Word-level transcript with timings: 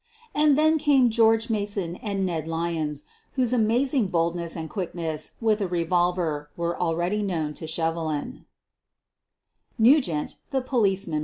And 0.33 0.57
then 0.57 0.79
came 0.79 1.11
George 1.11 1.47
Mason 1.47 1.95
and 1.97 2.25
Ned 2.25 2.47
Lyons, 2.47 3.05
whose 3.33 3.53
amazing 3.53 4.07
boldness 4.07 4.55
and 4.55 4.67
quickness 4.67 5.33
with 5.39 5.61
a 5.61 5.67
revolver 5.67 6.49
were 6.57 6.75
already 6.81 7.21
known 7.21 7.53
to 7.53 7.67
Shevelin. 7.67 8.45